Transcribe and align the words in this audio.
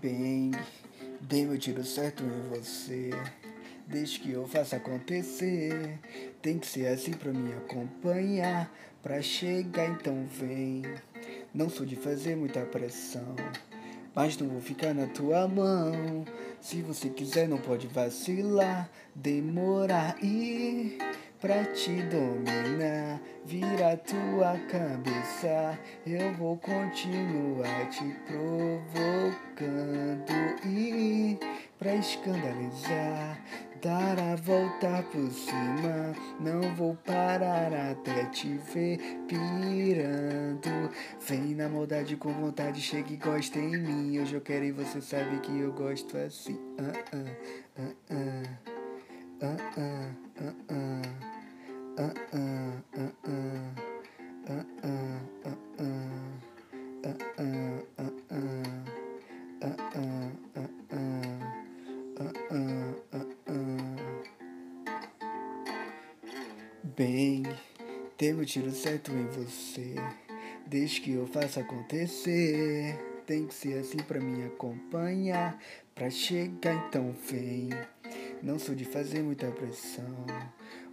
Bem, 0.00 0.52
dei 1.20 1.44
meu 1.44 1.58
tiro 1.58 1.84
certo 1.84 2.22
em 2.24 2.48
você. 2.48 3.10
Desde 3.86 4.18
que 4.20 4.30
eu 4.30 4.48
faça 4.48 4.76
acontecer, 4.76 5.98
tem 6.40 6.58
que 6.58 6.66
ser 6.66 6.86
assim 6.86 7.12
pra 7.12 7.30
me 7.30 7.52
acompanhar. 7.52 8.72
Pra 9.02 9.20
chegar, 9.20 9.90
então 9.90 10.26
vem. 10.38 10.84
Não 11.52 11.68
sou 11.68 11.84
de 11.84 11.96
fazer 11.96 12.34
muita 12.34 12.60
pressão, 12.64 13.36
mas 14.14 14.38
não 14.38 14.48
vou 14.48 14.60
ficar 14.62 14.94
na 14.94 15.06
tua 15.06 15.46
mão. 15.46 16.24
Se 16.62 16.80
você 16.80 17.10
quiser, 17.10 17.46
não 17.46 17.58
pode 17.58 17.86
vacilar, 17.86 18.88
demorar 19.14 20.16
e 20.22 20.96
pra 21.40 21.64
te 21.64 22.02
dominar, 22.02 23.20
vira 23.44 23.96
tua 23.96 24.58
cabeça. 24.68 25.78
Eu 26.06 26.32
vou 26.34 26.58
continuar 26.58 27.88
te 27.88 28.04
provocando 28.26 29.50
e 30.66 31.38
pra 31.78 31.94
escandalizar, 31.94 33.42
dar 33.80 34.18
a 34.18 34.36
volta 34.36 35.02
por 35.10 35.30
cima. 35.30 36.14
Não 36.38 36.74
vou 36.74 36.94
parar 36.96 37.72
até 37.72 38.26
te 38.26 38.58
ver 38.72 38.98
pirando. 39.26 40.90
Vem 41.26 41.54
na 41.54 41.70
maldade 41.70 42.16
com 42.16 42.32
vontade, 42.34 42.82
chega 42.82 43.12
e 43.12 43.16
gosta 43.16 43.58
em 43.58 43.78
mim. 43.78 44.20
Hoje 44.20 44.34
eu 44.34 44.42
quero 44.42 44.66
e 44.66 44.72
você 44.72 45.00
sabe 45.00 45.40
que 45.40 45.58
eu 45.58 45.72
gosto 45.72 46.18
assim. 46.18 46.58
Ah, 46.78 46.92
ah, 47.14 47.24
ah, 47.78 47.94
ah. 48.10 48.80
Ah, 49.42 49.56
ah, 49.78 50.29
Bem, 66.96 67.42
tem 68.16 68.34
um 68.34 68.44
tiro 68.44 68.70
certo 68.70 69.10
em 69.12 69.26
você, 69.26 69.94
desde 70.66 71.00
que 71.02 71.12
eu 71.12 71.26
faça 71.26 71.60
acontecer. 71.60 72.98
Tem 73.26 73.46
que 73.46 73.54
ser 73.54 73.78
assim 73.78 73.98
pra 73.98 74.20
me 74.20 74.44
acompanhar, 74.44 75.58
pra 75.94 76.10
chegar 76.10 76.74
então 76.88 77.14
vem. 77.30 77.70
Não 78.42 78.58
sou 78.58 78.74
de 78.74 78.86
fazer 78.86 79.22
muita 79.22 79.50
pressão, 79.50 80.26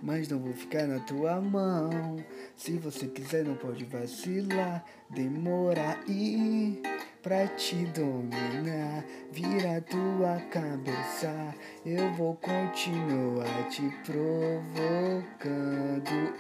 mas 0.01 0.27
não 0.27 0.37
vou 0.37 0.51
ficar 0.53 0.85
na 0.85 0.99
tua 0.99 1.39
mão. 1.39 2.17
Se 2.57 2.73
você 2.73 3.07
quiser, 3.07 3.45
não 3.45 3.55
pode 3.55 3.85
vacilar, 3.85 4.83
demorar 5.09 6.03
e 6.09 6.81
pra 7.23 7.47
te 7.47 7.85
dominar, 7.85 9.05
vira 9.31 9.79
tua 9.81 10.41
cabeça. 10.51 11.55
Eu 11.85 12.13
vou 12.15 12.35
continuar 12.35 13.69
te 13.69 13.83
provocando 14.05 15.23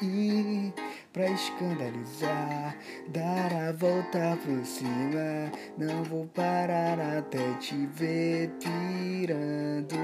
e 0.01 0.73
pra 1.17 1.31
escandalizar, 1.31 2.77
dar 3.07 3.51
a 3.51 3.71
volta 3.71 4.37
por 4.45 4.63
cima. 4.63 5.51
Não 5.75 6.03
vou 6.03 6.27
parar 6.27 6.99
até 7.17 7.55
te 7.55 7.87
ver 7.87 8.51
pirando. 8.59 9.95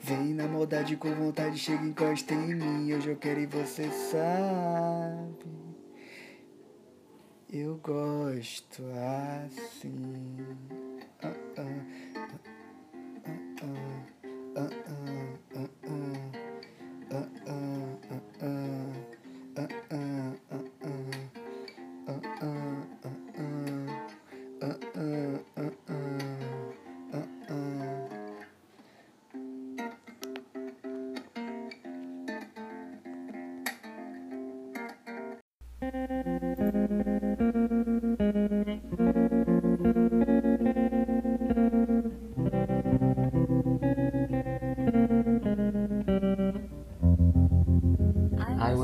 Vem 0.00 0.32
na 0.32 0.46
maldade 0.46 0.96
com 0.96 1.12
vontade, 1.12 1.58
chega 1.58 1.84
encosta 1.84 2.34
em 2.34 2.54
mim. 2.54 2.94
Hoje 2.94 3.08
eu 3.08 3.16
quero 3.16 3.40
e 3.40 3.46
você 3.46 3.90
sabe. 3.90 5.50
Eu 7.52 7.76
gosto 7.78 8.84
assim. 9.42 10.36
Ah, 11.20 11.34
ah, 11.58 12.09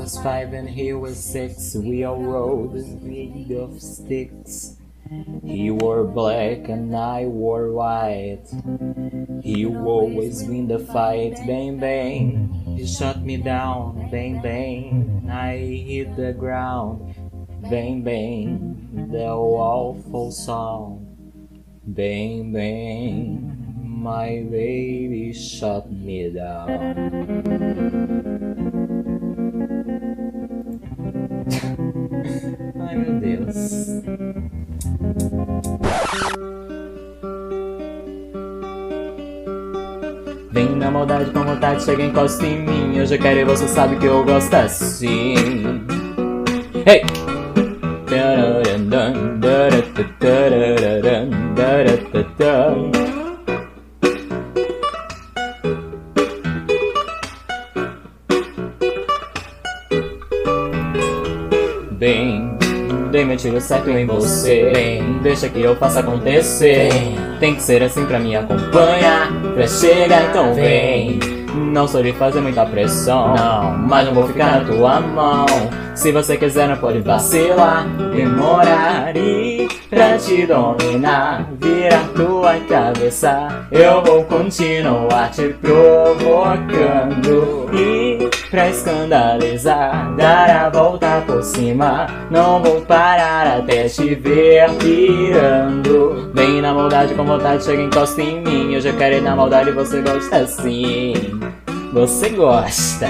was 0.07 0.23
five 0.23 0.53
and 0.53 0.69
he 0.69 0.93
was 0.93 1.21
six. 1.21 1.75
We 1.75 2.05
all 2.05 2.23
rode 2.23 2.75
made 3.03 3.51
of 3.51 3.81
sticks. 3.81 4.77
He 5.43 5.69
wore 5.69 6.05
black 6.05 6.69
and 6.69 6.95
I 6.95 7.25
wore 7.25 7.73
white. 7.73 8.47
He 9.43 9.65
always 9.65 10.45
win 10.45 10.69
the 10.69 10.79
fight. 10.79 11.35
Bang 11.45 11.77
bang. 11.77 12.77
He 12.77 12.87
shot 12.87 13.19
me 13.19 13.35
down. 13.35 14.07
Bang 14.09 14.41
bang. 14.41 15.27
I 15.29 15.57
hit 15.57 16.15
the 16.15 16.31
ground. 16.31 17.13
Bang 17.69 18.01
bang. 18.01 19.09
The 19.11 19.27
awful 19.27 20.31
sound. 20.31 21.03
Bang 21.83 22.53
bang. 22.53 23.43
My 23.83 24.39
baby 24.49 25.33
shot 25.33 25.91
me 25.91 26.31
down. 26.31 28.16
Deus. 33.57 34.03
Vem 40.51 40.75
na 40.75 40.91
maldade 40.91 41.31
com 41.31 41.43
vontade, 41.43 41.83
chega 41.83 42.03
e 42.03 42.07
encosta 42.07 42.45
em 42.45 42.61
mim. 42.61 42.97
Eu 42.97 43.07
quero 43.19 43.39
e 43.39 43.45
você 43.45 43.67
sabe 43.67 43.97
que 43.97 44.05
eu 44.05 44.23
gosto 44.23 44.53
assim. 44.53 45.35
Hey! 46.85 47.03
Tiro 63.57 63.61
certo 63.61 63.89
em 63.89 64.05
você. 64.05 64.71
Bem, 64.73 65.19
deixa 65.21 65.49
que 65.49 65.61
eu 65.61 65.75
faça 65.75 65.99
acontecer. 65.99 66.89
Tem 67.39 67.55
que 67.55 67.63
ser 67.63 67.81
assim 67.83 68.05
pra 68.05 68.19
me 68.19 68.35
acompanhar. 68.35 69.31
Pra 69.53 69.67
chegar, 69.67 70.29
então 70.29 70.53
vem. 70.53 71.19
Não 71.55 71.87
sou 71.87 72.03
de 72.03 72.13
fazer 72.13 72.39
muita 72.39 72.65
pressão, 72.65 73.33
não, 73.33 73.75
mas 73.79 74.05
não 74.05 74.13
vou 74.13 74.27
ficar 74.27 74.59
na 74.59 74.65
tua 74.65 74.99
mão. 75.01 75.45
Se 75.95 76.11
você 76.11 76.37
quiser, 76.37 76.67
não 76.67 76.77
pode 76.77 76.99
vacilar, 76.99 77.87
demorar 78.15 79.17
e 79.17 79.67
pra 79.89 80.19
te 80.19 80.45
dominar, 80.45 81.49
virar 81.59 82.07
tua 82.15 82.59
cabeça. 82.69 83.65
Eu 83.71 84.03
vou 84.03 84.23
continuar 84.25 85.31
te 85.31 85.55
provocando 85.59 86.91
e 87.73 88.29
pra 88.49 88.69
escandalizar, 88.69 90.15
dar 90.15 90.49
a 90.49 90.69
volta 90.69 91.23
por 91.25 91.43
cima. 91.43 92.07
Não 92.29 92.61
vou 92.61 92.81
parar 92.81 93.59
até 93.59 93.87
te 93.87 94.15
ver 94.15 94.69
pirando. 94.77 96.31
Vem 96.33 96.61
na 96.61 96.73
maldade 96.73 97.13
com 97.13 97.25
vontade, 97.25 97.63
chega 97.63 97.81
encosta 97.81 98.21
em 98.21 98.41
mim. 98.41 98.73
Eu 98.73 98.81
já 98.81 98.93
quero 98.93 99.15
ir 99.15 99.21
na 99.21 99.35
maldade, 99.35 99.71
você 99.71 100.01
gosta 100.01 100.37
assim. 100.37 101.13
Você 101.93 102.29
gosta. 102.29 103.09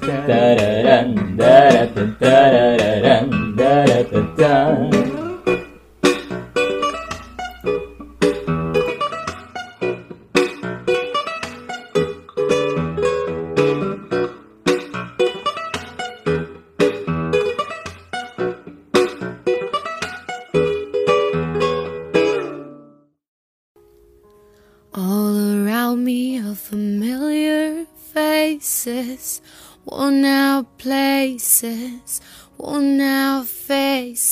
Tararam, 0.00 1.14
darata, 1.36 2.16
tararam, 2.20 3.54
darata, 3.54 5.13
worn 29.84 30.24
out 30.24 30.78
places, 30.78 32.20
worn 32.56 33.00
out 33.00 33.46
faces, 33.46 34.28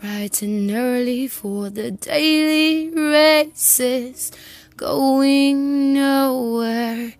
bright 0.00 0.42
and 0.42 0.70
early 0.70 1.26
for 1.28 1.70
the 1.70 1.90
daily 1.90 2.90
races, 2.90 4.30
going 4.76 5.92
nowhere, 5.94 7.14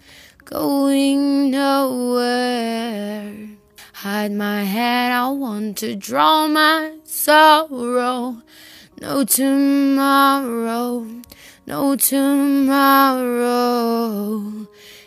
going 0.44 1.50
nowhere. 1.50 3.48
Hide 3.94 4.32
my 4.32 4.62
head, 4.62 5.12
I 5.12 5.28
want 5.28 5.76
to 5.78 5.94
draw 5.94 6.46
my 6.48 6.96
sorrow. 7.04 8.42
No 9.00 9.24
tomorrow, 9.24 11.06
no 11.66 11.96
tomorrow. 11.96 13.30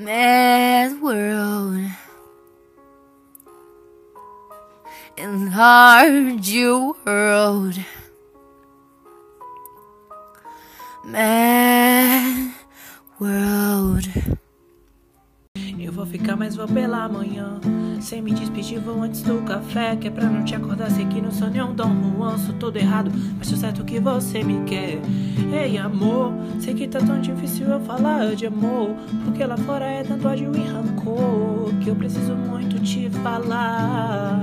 Mad 0.00 1.02
world. 1.02 1.84
Enlarge 5.18 6.48
your 6.48 6.94
world. 7.04 7.74
Mad 11.04 12.54
world. 13.18 14.08
Eu 15.78 15.92
vou 15.92 16.04
ficar, 16.04 16.36
mas 16.36 16.54
vou 16.56 16.68
pela 16.68 17.08
manhã. 17.08 17.58
Sem 18.00 18.22
me 18.22 18.32
despedir, 18.32 18.78
vou 18.80 19.02
antes 19.02 19.22
do 19.22 19.42
café. 19.42 19.96
Que 19.96 20.08
é 20.08 20.10
pra 20.10 20.26
não 20.26 20.44
te 20.44 20.54
acordar, 20.54 20.90
sei 20.90 21.04
que 21.06 21.20
não 21.20 21.30
sou 21.30 21.48
nenhum 21.48 21.74
Dom 21.74 21.90
Juan. 22.16 22.38
Sou 22.38 22.54
todo 22.54 22.76
errado, 22.76 23.10
mas 23.38 23.48
sou 23.48 23.58
certo 23.58 23.84
que 23.84 24.00
você 24.00 24.42
me 24.42 24.64
quer. 24.64 25.00
Ei, 25.52 25.78
amor, 25.78 26.32
sei 26.60 26.74
que 26.74 26.86
tá 26.86 26.98
tão 27.00 27.20
difícil 27.20 27.66
eu 27.66 27.80
falar 27.80 28.34
de 28.34 28.46
amor. 28.46 28.90
Porque 29.24 29.44
lá 29.44 29.56
fora 29.56 29.84
é 29.84 30.02
tanto 30.02 30.28
ódio 30.28 30.52
e 30.54 30.66
rancor. 30.66 31.72
Que 31.80 31.90
eu 31.90 31.96
preciso 31.96 32.34
muito 32.34 32.78
te 32.80 33.10
falar. 33.22 34.42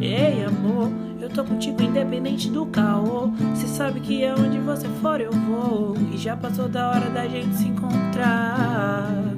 Ei, 0.00 0.44
amor, 0.44 0.90
eu 1.20 1.28
tô 1.28 1.44
contigo 1.44 1.82
independente 1.82 2.50
do 2.50 2.66
caô. 2.66 3.30
Cê 3.54 3.66
sabe 3.66 4.00
que 4.00 4.24
aonde 4.24 4.58
você 4.58 4.88
for 5.00 5.20
eu 5.20 5.32
vou. 5.32 5.96
E 6.12 6.16
já 6.16 6.36
passou 6.36 6.68
da 6.68 6.90
hora 6.90 7.10
da 7.10 7.26
gente 7.26 7.56
se 7.56 7.68
encontrar. 7.68 9.35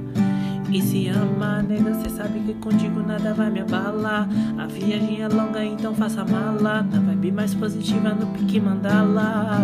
E 0.71 0.83
se 0.83 1.09
ama, 1.09 1.63
nega, 1.63 1.95
cê 1.95 2.11
sabe 2.11 2.41
que 2.41 2.53
contigo 2.55 3.01
nada 3.01 3.33
vai 3.33 3.51
me 3.51 3.61
abalar. 3.61 4.29
A 4.59 4.67
viagem 4.67 5.23
é 5.23 5.29
longa, 5.29 5.65
então 5.65 5.95
faça 5.95 6.25
mala. 6.25 6.83
Na 6.83 7.01
vibe 7.01 7.33
mais 7.33 7.55
positiva, 7.55 8.11
no 8.11 8.27
pique 8.27 8.61
mandala. 8.61 9.63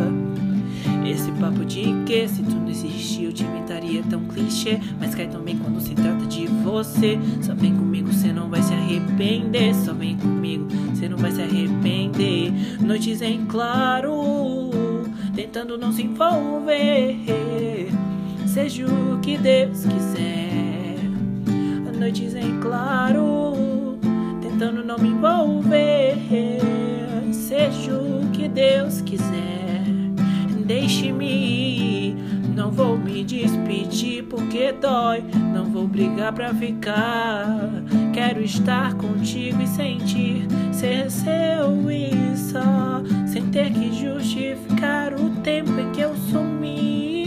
Esse 1.05 1.31
papo 1.33 1.63
de 1.65 1.83
que 2.07 2.27
se 2.27 2.43
tu 2.43 2.57
não 2.57 2.71
existir 2.71 3.25
eu 3.25 3.33
te 3.33 3.45
inventaria 3.45 4.03
tão 4.09 4.25
clichê. 4.25 4.81
Mas 4.99 5.15
cai 5.15 5.27
também 5.27 5.59
quando 5.59 5.79
se 5.79 5.95
trata 5.95 6.25
de 6.25 6.47
você. 6.47 7.19
Só 7.43 7.55
vem 7.55 7.75
comigo, 7.75 8.11
cê 8.11 8.33
não 8.33 8.49
vai 8.49 8.63
se 8.63 8.73
arrepender. 8.73 9.75
Só 9.75 9.93
vem 9.93 10.17
comigo, 10.17 10.67
cê 10.95 11.07
não 11.07 11.19
vai 11.19 11.33
se 11.33 11.43
arrepender. 11.43 12.51
Noites 12.81 13.21
em 13.21 13.45
claro, 13.45 14.71
tentando 15.35 15.77
não 15.77 15.93
se 15.93 16.03
envolver. 16.03 17.19
Seja 18.47 18.87
o 18.87 19.19
que 19.21 19.37
Deus 19.37 19.85
quiser 19.85 20.64
Noites 22.05 22.35
em 22.35 22.61
claro, 22.61 23.99
tentando 24.43 24.85
não 24.85 24.99
me 24.99 25.09
envolver 25.09 26.19
Seja 27.33 27.95
o 27.95 28.29
que 28.31 28.47
Deus 28.47 29.01
quiser 29.01 29.85
Deixe-me 30.67 31.25
ir, 31.25 32.17
não 32.55 32.71
vou 32.71 32.99
me 32.99 33.25
despedir 33.25 34.25
porque 34.25 34.73
dói. 34.73 35.25
Não 35.55 35.65
vou 35.65 35.87
brigar 35.87 36.33
pra 36.35 36.53
ficar. 36.53 37.71
Quero 38.13 38.43
estar 38.43 38.93
contigo 38.95 39.63
e 39.63 39.67
sentir 39.67 40.47
ser 40.73 41.11
seu 41.11 41.91
e 41.91 42.37
só, 42.37 43.03
sem 43.27 43.47
ter 43.49 43.73
que 43.73 43.93
justificar 43.93 45.15
o 45.15 45.31
tempo 45.43 45.71
em 45.81 45.91
que 45.93 46.03
eu 46.03 46.15
sumi. 46.31 47.25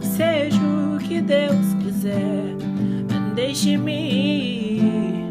Seja 0.00 0.60
o 0.60 0.98
que 0.98 1.20
Deus 1.20 1.74
quiser, 1.82 2.39
deixe-me 3.40 3.92
ir. 3.92 5.24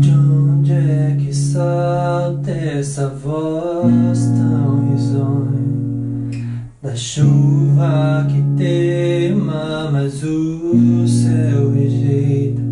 De 0.00 0.10
onde 0.10 0.72
é 0.72 1.16
que 1.18 1.34
salta 1.34 2.50
essa 2.50 3.08
voz 3.08 4.26
tão 4.38 4.88
risonha? 4.88 6.44
Da 6.80 6.94
chuva 6.94 8.26
que 8.28 8.40
teima, 8.56 9.90
mas 9.90 10.22
o 10.22 11.08
céu 11.08 11.72
rejeita. 11.72 12.62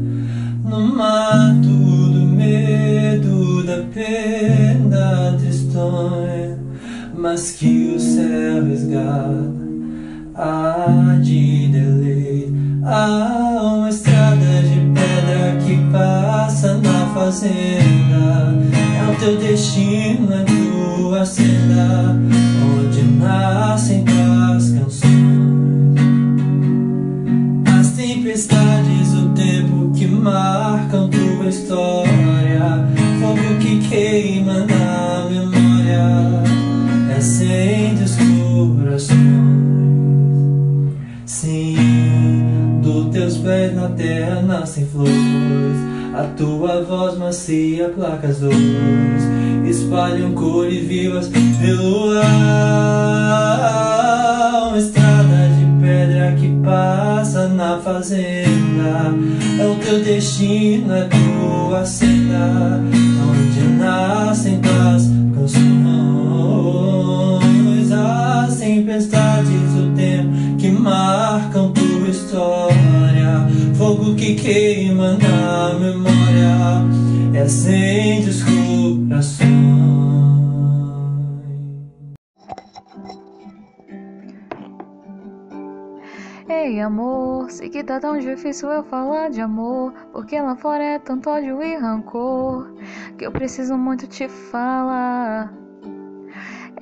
No 0.65 0.95
mato 0.95 1.67
do 2.15 2.25
medo, 2.25 3.65
da 3.65 3.83
pena 3.93 5.37
tristonha, 5.39 6.59
mas 7.17 7.51
que 7.53 7.95
o 7.97 8.01
céu 8.01 8.65
resgata. 8.65 9.63
Há 10.35 11.02
fazenda. 17.33 18.55
É 18.99 19.11
o 19.11 19.15
teu 19.19 19.39
destino, 19.39 20.29
é 20.35 20.45
tua 20.45 21.25
senda, 21.25 22.15
onde 22.77 23.03
nascem 23.03 24.05
tuas 24.05 24.71
canções. 24.71 25.13
As 27.81 27.91
tempestades, 27.93 29.15
o 29.15 29.31
tempo 29.31 29.91
que 29.95 30.07
marcam 30.07 31.09
tua 31.09 31.49
história, 31.49 32.87
fogo 33.19 33.59
que 33.61 33.89
queima 33.89 34.67
na 34.67 35.27
memória, 35.31 36.43
acende 37.17 38.05
os 38.05 38.17
corações. 38.77 39.17
Sim, 41.25 41.77
dos 42.83 43.11
teus 43.11 43.39
pés 43.39 43.75
na 43.75 43.89
terra 43.89 44.43
nascem 44.43 44.87
flores. 44.87 45.32
A 46.15 46.25
tua 46.37 46.83
voz 46.83 47.17
macia 47.17 47.89
placa 47.89 48.29
as 48.29 48.41
dores, 48.41 48.59
espalham 49.65 50.33
cores 50.35 50.87
vivas 50.87 51.29
pelo 51.29 52.19
ar. 52.19 53.53
Uma 54.69 54.77
estrada 54.79 55.49
de 55.59 55.65
pedra 55.81 56.37
que 56.39 56.51
passa 56.63 57.49
na 57.49 57.79
fazenda. 57.79 59.15
É 59.59 59.67
o 59.67 59.75
teu 59.77 60.05
destino, 60.05 60.93
é 60.93 61.09
tua 61.09 61.87
senda, 61.87 62.79
onde 63.31 63.63
nascem 63.79 64.61
tuas 64.61 65.07
que 74.23 74.37
queima 74.37 75.19
na 75.19 75.75
memória, 75.75 77.35
e 77.35 77.39
acende 77.39 78.31
os 78.31 78.41
corações. 78.45 79.51
Ei 86.49 86.81
amor, 86.81 87.51
sei 87.51 87.69
que 87.69 87.83
tá 87.83 87.99
tão 87.99 88.17
difícil 88.17 88.71
eu 88.71 88.85
falar 88.85 89.29
de 89.29 89.41
amor, 89.41 89.93
porque 90.13 90.41
lá 90.41 90.55
fora 90.55 90.85
é 90.85 90.99
tanto 91.01 91.29
ódio 91.29 91.61
e 91.61 91.77
rancor, 91.77 92.73
que 93.19 93.27
eu 93.27 93.33
preciso 93.33 93.77
muito 93.77 94.07
te 94.07 94.29
falar. 94.29 95.62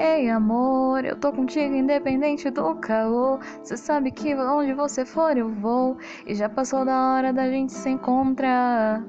Ei 0.02 0.30
amor, 0.30 1.04
eu 1.04 1.14
tô 1.14 1.30
contigo 1.30 1.74
independente 1.74 2.48
do 2.48 2.74
calor. 2.76 3.38
Cê 3.62 3.76
sabe 3.76 4.10
que 4.10 4.34
onde 4.34 4.72
você 4.72 5.04
for 5.04 5.36
eu 5.36 5.50
vou, 5.50 5.98
e 6.26 6.34
já 6.34 6.48
passou 6.48 6.86
da 6.86 7.12
hora 7.12 7.34
da 7.34 7.50
gente 7.50 7.74
se 7.74 7.90
encontrar. 7.90 9.04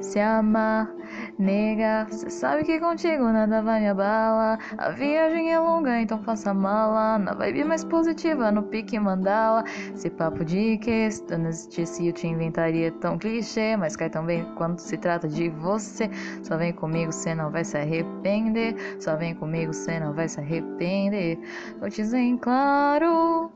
Se 0.00 0.18
amar 0.18 0.92
Nega, 1.38 2.06
cê 2.10 2.30
sabe 2.30 2.62
que 2.62 2.78
contigo 2.78 3.24
nada 3.24 3.60
vai 3.60 3.80
me 3.80 3.88
abalar. 3.88 4.58
A 4.78 4.90
viagem 4.90 5.52
é 5.52 5.58
longa, 5.58 6.00
então 6.00 6.22
faça 6.22 6.54
mala. 6.54 7.18
Na 7.18 7.34
vibe 7.34 7.64
mais 7.64 7.84
positiva, 7.84 8.52
no 8.52 8.62
pique 8.62 8.98
mandala. 9.00 9.64
Esse 9.92 10.10
papo 10.10 10.44
de 10.44 10.78
que 10.78 11.10
se 11.10 11.36
não 11.36 11.48
existisse 11.48 12.06
eu 12.06 12.12
te 12.12 12.28
inventaria 12.28 12.92
tão 12.92 13.18
clichê. 13.18 13.76
Mas 13.76 13.96
cai 13.96 14.08
tão 14.08 14.24
bem 14.24 14.46
quando 14.56 14.78
se 14.78 14.96
trata 14.96 15.26
de 15.28 15.48
você. 15.48 16.08
Só 16.42 16.56
vem 16.56 16.72
comigo, 16.72 17.12
cê 17.12 17.34
não 17.34 17.50
vai 17.50 17.64
se 17.64 17.76
arrepender. 17.76 18.76
Só 19.00 19.16
vem 19.16 19.34
comigo, 19.34 19.72
cê 19.72 19.98
não 19.98 20.12
vai 20.12 20.28
se 20.28 20.38
arrepender. 20.38 21.38
Vou 21.80 21.90
te 21.90 21.96
dizer 21.96 22.18
em 22.18 22.38
claro 22.38 23.52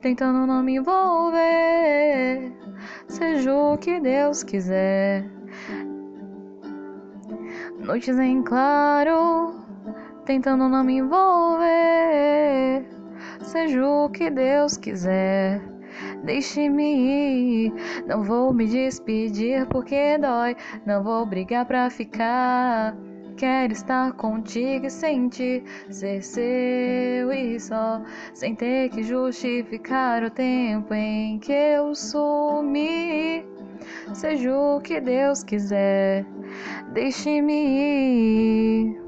tentando 0.00 0.46
não 0.46 0.62
me 0.62 0.76
envolver. 0.76 2.52
Seja 3.08 3.52
o 3.54 3.76
que 3.76 4.00
Deus 4.00 4.42
quiser 4.44 5.37
noites 7.88 8.18
em 8.18 8.42
claro, 8.42 9.64
tentando 10.26 10.68
não 10.68 10.84
me 10.84 10.98
envolver. 10.98 12.84
Seja 13.40 13.82
o 13.82 14.10
que 14.10 14.28
Deus 14.28 14.76
quiser, 14.76 15.62
deixe-me 16.22 17.64
ir. 17.64 17.72
Não 18.06 18.22
vou 18.22 18.52
me 18.52 18.66
despedir 18.66 19.66
porque 19.68 20.18
dói, 20.18 20.54
não 20.84 21.02
vou 21.02 21.24
brigar 21.24 21.64
pra 21.64 21.88
ficar. 21.88 22.94
Quero 23.38 23.72
estar 23.72 24.14
contigo 24.14 24.86
e 24.86 24.90
sentir 24.90 25.62
ser 25.88 26.20
seu 26.24 27.32
e 27.32 27.60
só, 27.60 28.02
sem 28.34 28.52
ter 28.52 28.88
que 28.88 29.04
justificar 29.04 30.24
o 30.24 30.30
tempo 30.30 30.92
em 30.92 31.38
que 31.38 31.52
eu 31.52 31.94
sumi. 31.94 33.44
Seja 34.12 34.52
o 34.52 34.80
que 34.80 35.00
Deus 35.00 35.44
quiser, 35.44 36.26
deixe-me 36.92 38.96
ir. 38.96 39.07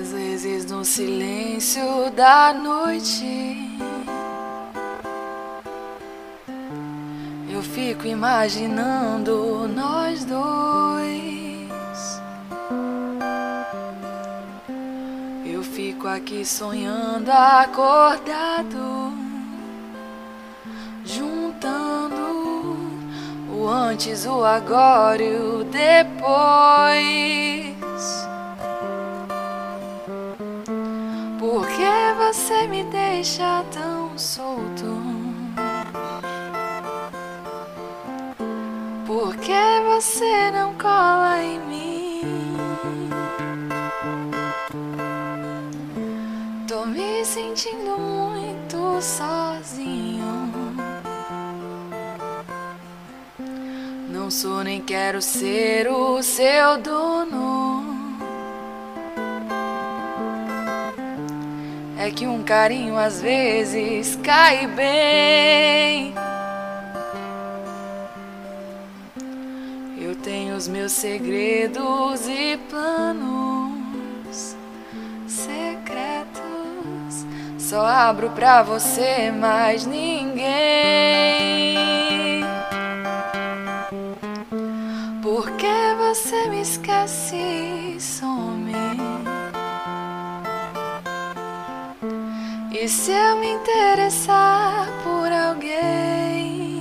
Às 0.00 0.12
vezes 0.12 0.64
no 0.64 0.82
silêncio 0.82 2.10
da 2.16 2.54
noite 2.54 3.78
Eu 7.52 7.62
fico 7.62 8.06
imaginando 8.06 9.68
nós 9.68 10.24
dois. 10.24 11.68
Eu 15.44 15.62
fico 15.62 16.08
aqui 16.08 16.46
sonhando 16.46 17.30
acordado, 17.30 19.12
juntando 21.04 22.16
o 23.52 23.68
antes, 23.68 24.24
o 24.24 24.42
agora 24.42 25.22
e 25.22 25.36
o 25.36 25.64
depois. 25.64 27.69
Você 32.32 32.68
me 32.68 32.84
deixa 32.84 33.64
tão 33.72 34.16
solto? 34.16 34.86
Por 39.04 39.36
que 39.36 39.80
você 39.84 40.52
não 40.52 40.72
cola 40.74 41.42
em 41.42 41.58
mim? 41.66 43.10
Tô 46.68 46.86
me 46.86 47.24
sentindo 47.24 47.98
muito 47.98 49.02
sozinho. 49.02 50.52
Não 54.08 54.30
sou 54.30 54.62
nem 54.62 54.80
quero 54.80 55.20
ser 55.20 55.90
o 55.90 56.22
seu 56.22 56.78
dono. 56.78 57.19
É 62.00 62.10
que 62.10 62.26
um 62.26 62.42
carinho 62.42 62.96
às 62.96 63.20
vezes 63.20 64.18
cai 64.24 64.66
bem. 64.66 66.14
os 70.60 70.68
meus 70.68 70.92
segredos 70.92 72.28
e 72.28 72.58
planos 72.68 74.54
secretos. 75.26 76.44
Só 77.58 77.80
abro 77.86 78.28
pra 78.32 78.62
você, 78.62 79.30
mais 79.30 79.86
ninguém. 79.86 80.44
Por 85.22 85.50
que 85.52 85.94
você 85.96 86.48
me 86.50 86.60
esquece 86.60 87.79
se 93.10 93.16
eu 93.16 93.36
me 93.38 93.50
interessar 93.54 94.86
por 95.02 95.32
alguém? 95.32 96.80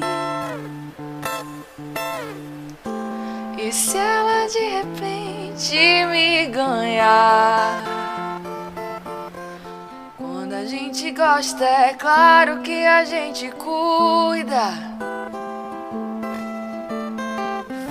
E 3.58 3.72
se 3.72 3.98
ela 3.98 4.48
de 4.48 4.60
repente 4.60 6.06
me 6.06 6.46
ganhar? 6.46 7.84
Quando 10.20 10.54
a 10.54 10.66
gente 10.66 11.10
gosta, 11.10 11.66
é 11.66 11.96
claro 11.96 12.60
que 12.62 12.86
a 12.86 13.04
gente 13.06 13.50
cuida. 13.54 14.68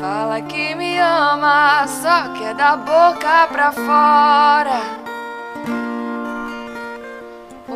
Fala 0.00 0.40
que 0.42 0.76
me 0.76 0.97
ama, 1.00 1.88
só 1.88 2.28
que 2.35 2.45
é 2.45 2.54
da 2.54 2.76
boca 2.76 3.49
pra 3.49 3.73
fora. 3.73 5.08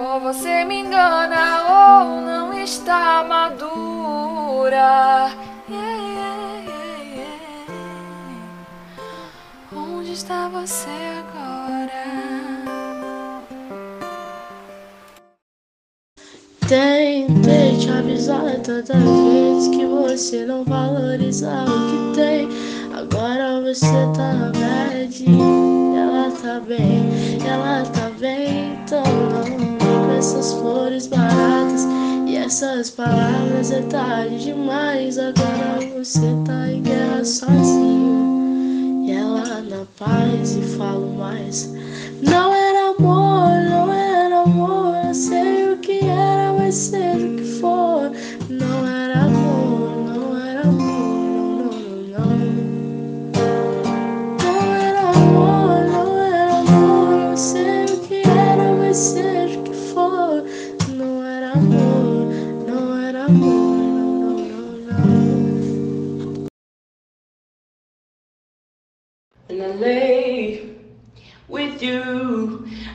Ou 0.02 0.18
você 0.18 0.64
me 0.64 0.80
engana, 0.80 1.62
ou 1.62 2.20
não 2.22 2.52
está 2.52 3.22
madura. 3.22 4.72
Yeah. 5.70 6.22
Onde 9.72 10.12
está 10.14 10.48
você 10.48 10.90
agora? 11.20 12.02
Tentei 16.66 17.78
te 17.78 17.88
avisar 17.88 18.58
tantas 18.60 19.00
vezes 19.00 19.68
que 19.68 19.86
você 19.86 20.44
não 20.44 20.64
valoriza 20.64 21.48
o 21.64 22.10
que 22.10 22.16
tem. 22.16 22.48
Agora 22.92 23.60
você 23.60 23.86
tá 24.16 24.50
bad, 24.52 25.24
ela 25.96 26.28
tá 26.42 26.58
bem, 26.58 27.08
ela 27.46 27.84
tá 27.84 28.10
bem, 28.18 28.72
então 28.82 29.04
não 29.04 29.71
essas 30.22 30.52
flores 30.52 31.08
baratas 31.08 31.84
e 32.28 32.36
essas 32.36 32.90
palavras 32.90 33.72
é 33.72 33.82
tarde 33.82 34.44
demais. 34.44 35.18
Agora 35.18 35.80
você 35.98 36.20
tá 36.46 36.70
em 36.70 36.80
guerra 36.80 37.24
sozinho 37.24 39.10
ela 39.10 39.62
na 39.62 39.84
paz 39.98 40.54
e 40.54 40.62
falo 40.76 41.12
mais. 41.18 41.68
Não 42.22 42.54
era 42.54 42.90
amor, 42.90 43.50
não 43.68 43.92
era 43.92 44.42
amor, 44.42 44.94
eu 45.08 45.12
sei 45.12 45.72
o 45.72 45.78
que 45.78 45.98
era, 46.04 46.70
ser 46.70 47.16
o 47.16 47.36
que 47.36 47.60
for. 47.60 48.12
Não 48.48 48.86
era 48.86 49.01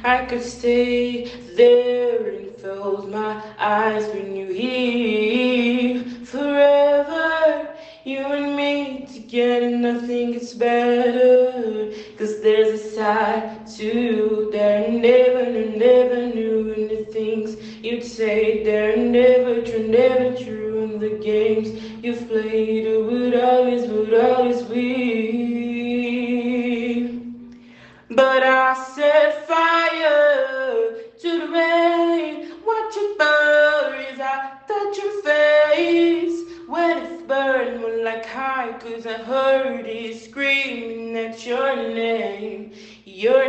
I 0.07 0.23
could 0.25 0.43
stay 0.43 1.25
there 1.49 2.27
and 2.27 2.57
close 2.61 3.05
my 3.07 3.43
eyes 3.59 4.07
when 4.13 4.37
you 4.37 4.47
hear 4.47 4.86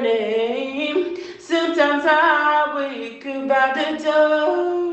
name. 0.01 1.19
Sometimes 1.39 2.05
I 2.07 2.75
wake 2.77 3.27
up 3.27 3.49
by 3.49 3.73
the 3.75 4.05
door. 4.05 4.89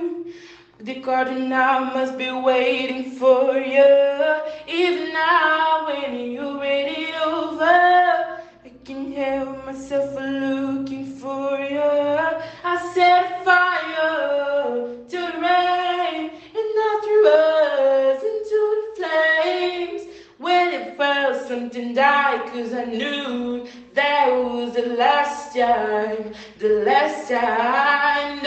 The 0.79 1.01
cardinal 1.01 1.85
must 1.95 2.17
be 2.17 2.31
waiting 2.31 3.11
for 3.11 3.57
you. 3.57 4.41
Even 4.67 5.13
now, 5.13 5.87
when 5.87 6.15
you 6.31 6.61
read 6.61 6.87
it 6.97 7.15
over, 7.25 7.63
I 7.63 8.69
can't 8.83 9.15
help 9.15 9.65
myself 9.65 10.13
looking 10.13 11.17
for 11.17 11.59
you. 11.59 11.81
I 11.81 12.91
set 12.93 13.43
fire 13.43 14.95
to 15.09 15.17
the 15.17 15.39
rain 15.41 16.29
and 16.29 16.71
I 16.87 17.01
threw 17.03 17.27
us 17.27 18.21
into 18.23 18.59
the 18.75 19.01
flames. 19.01 20.01
When 20.37 20.73
it 20.73 20.97
fell, 20.97 21.47
something 21.47 21.93
died, 21.93 22.45
cause 22.51 22.73
I 22.73 22.85
knew 22.85 23.67
that 23.95 24.27
was 24.29 24.73
the 24.73 24.87
last 24.97 25.55
time, 25.55 26.33
the 26.59 26.69
last 26.85 27.29
time. 27.29 28.43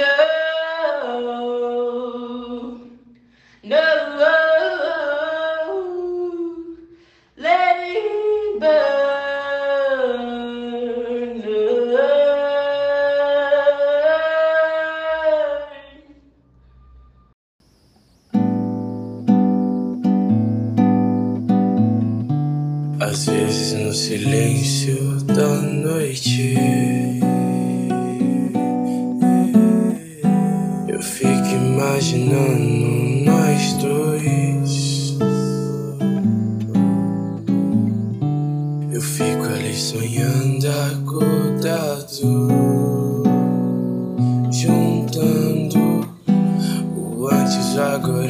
No, 3.64 4.18
no. 4.18 4.37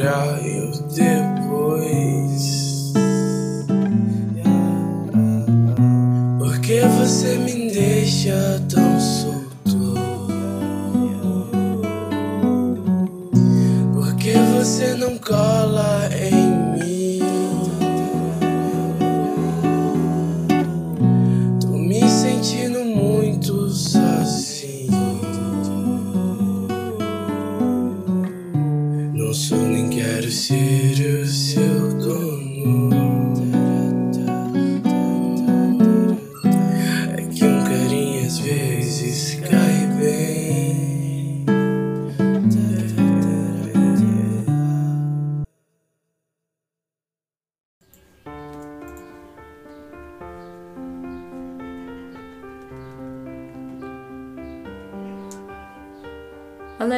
olhar 0.09 0.47
eu 0.47 0.71
depois. 0.95 2.38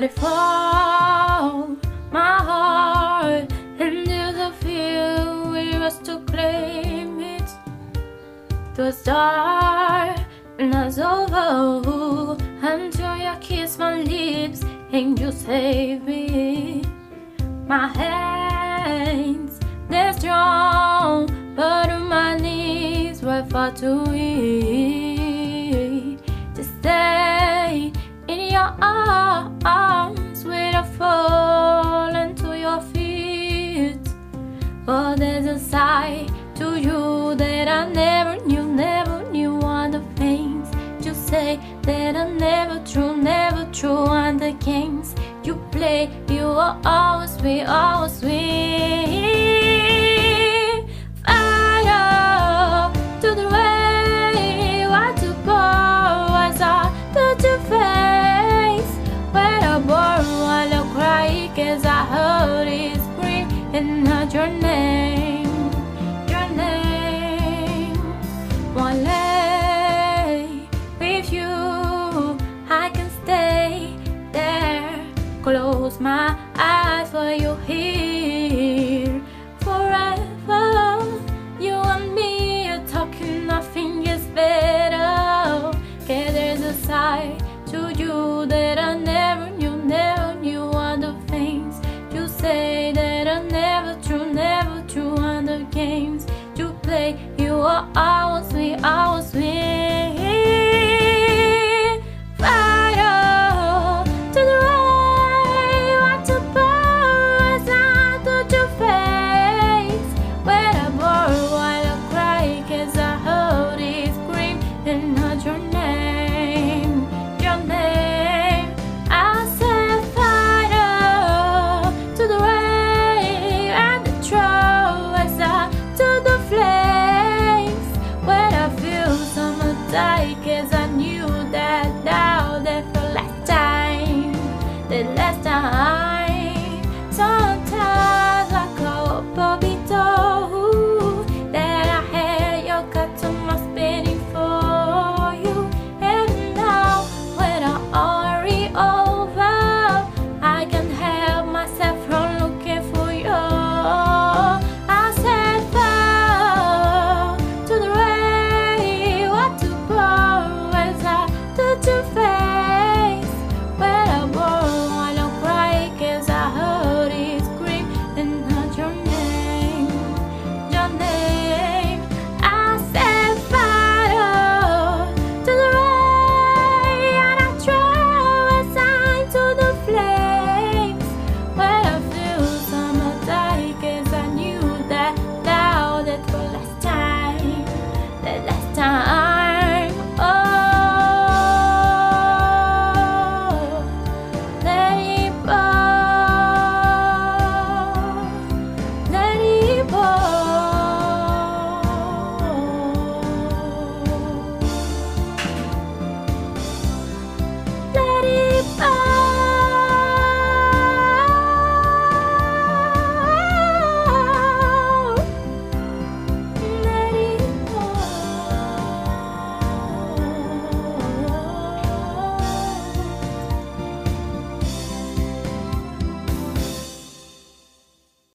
let 0.01 0.11
it 0.11 0.19
fall, 0.19 1.77
my 2.11 2.39
heart, 2.39 3.53
into 3.79 4.33
the 4.41 4.51
field 4.61 5.53
we 5.53 5.79
was 5.79 5.99
to 5.99 6.21
claim 6.21 7.21
it. 7.21 7.49
To 8.77 8.85
a 8.85 8.93
star, 8.93 10.17
and 10.59 10.73
that's 10.73 10.97
over. 10.97 12.39
Until 12.63 13.17
you 13.17 13.35
kiss 13.41 13.77
my 13.79 14.01
lips, 14.01 14.65
and 14.91 15.21
you 15.21 15.33
save 15.33 16.05
me. 16.05 16.83
My 17.67 17.89
hands, 17.89 19.61
they're 19.91 20.15
strong, 20.15 21.27
but 21.55 21.91
my 21.99 22.39
knees 22.39 23.21
were 23.21 23.45
far 23.51 23.71
too 23.73 24.03
weak. 24.05 24.70
always 46.85 47.37
be, 47.43 47.63
always 47.63 48.21
be. 48.21 48.40